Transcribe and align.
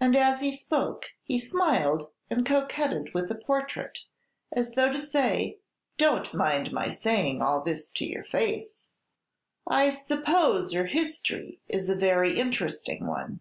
And 0.00 0.16
as 0.16 0.40
he 0.40 0.52
spoke 0.56 1.10
he 1.22 1.38
smiled 1.38 2.10
and 2.30 2.46
coquetted 2.46 3.10
with 3.12 3.28
the 3.28 3.34
portrait, 3.34 4.06
as 4.50 4.72
though 4.74 4.90
to 4.90 4.98
say, 4.98 5.58
"Don't 5.98 6.32
mind 6.32 6.72
my 6.72 6.88
saying 6.88 7.42
all 7.42 7.60
this 7.62 7.90
to 7.90 8.06
your 8.06 8.24
face." 8.24 8.90
"I 9.68 9.90
suppose 9.90 10.72
her 10.72 10.86
history 10.86 11.60
is 11.68 11.90
a 11.90 11.94
very 11.94 12.38
interesting 12.38 13.06
one." 13.06 13.40